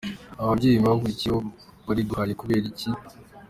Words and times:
Ababyeyi 0.41 0.77
bakubwiye 0.85 1.17
ko 1.35 1.37
bariguhaye 1.87 2.33
kubera 2.41 2.65
iki?. 2.71 2.89